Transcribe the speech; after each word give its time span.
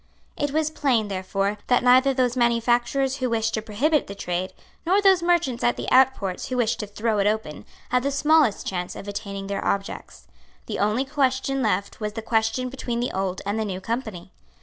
It 0.35 0.49
was 0.49 0.71
plain, 0.71 1.09
therefore, 1.09 1.59
that 1.67 1.83
neither 1.83 2.11
those 2.11 2.35
manufacturers 2.35 3.17
who 3.17 3.29
wished 3.29 3.53
to 3.53 3.61
prohibit 3.61 4.07
the 4.07 4.15
trade, 4.15 4.51
nor 4.83 4.99
those 4.99 5.21
merchants 5.21 5.63
at 5.63 5.77
the 5.77 5.87
outports 5.91 6.47
who 6.47 6.57
wished 6.57 6.79
to 6.79 6.87
throw 6.87 7.19
it 7.19 7.27
open, 7.27 7.65
had 7.89 8.01
the 8.01 8.09
smallest 8.09 8.65
chance 8.65 8.95
of 8.95 9.07
attaining 9.07 9.45
their 9.45 9.63
objects. 9.63 10.25
The 10.65 10.79
only 10.79 11.05
question 11.05 11.61
left 11.61 11.99
was 11.99 12.13
the 12.13 12.23
question 12.23 12.67
between 12.67 12.99
the 12.99 13.11
Old 13.11 13.43
and 13.45 13.59
the 13.59 13.63
New 13.65 13.79
Company. 13.79 14.31